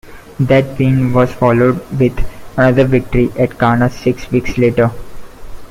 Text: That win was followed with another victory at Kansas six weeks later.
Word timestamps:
That 0.39 0.79
win 0.79 1.13
was 1.13 1.31
followed 1.31 1.75
with 1.99 2.17
another 2.57 2.85
victory 2.85 3.29
at 3.37 3.59
Kansas 3.59 3.99
six 3.99 4.31
weeks 4.31 4.57
later. 4.57 4.89